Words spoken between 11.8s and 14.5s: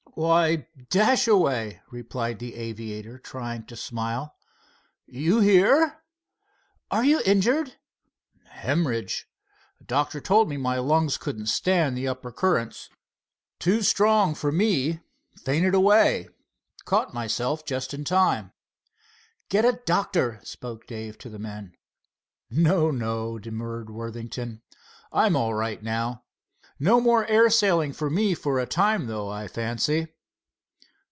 the upper currents. Too strong